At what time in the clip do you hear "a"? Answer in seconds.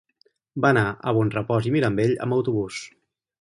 0.87-1.13